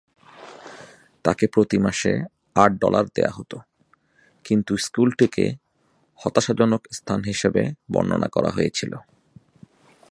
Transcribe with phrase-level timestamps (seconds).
[1.25, 2.13] তাকে প্রতি মাসে
[2.55, 3.57] আট ডলার দেওয়া হতো,
[4.45, 5.45] কিন্তু স্কুলটিকে
[6.19, 7.61] "হতাশাজনক স্থান" হিসেবে
[7.93, 8.91] বর্ণনা করা হয়েছিল।